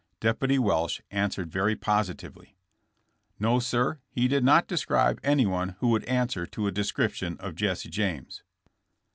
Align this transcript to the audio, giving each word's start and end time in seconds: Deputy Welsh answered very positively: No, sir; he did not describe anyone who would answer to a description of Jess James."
Deputy 0.19 0.57
Welsh 0.57 0.99
answered 1.11 1.51
very 1.51 1.75
positively: 1.75 2.57
No, 3.39 3.59
sir; 3.59 3.99
he 4.09 4.27
did 4.27 4.43
not 4.43 4.65
describe 4.67 5.19
anyone 5.23 5.75
who 5.79 5.89
would 5.89 6.05
answer 6.05 6.47
to 6.47 6.65
a 6.65 6.71
description 6.71 7.37
of 7.39 7.53
Jess 7.53 7.83
James." 7.83 8.41